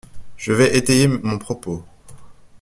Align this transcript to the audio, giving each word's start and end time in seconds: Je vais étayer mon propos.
Je 0.35 0.51
vais 0.51 0.75
étayer 0.75 1.07
mon 1.07 1.37
propos. 1.37 1.85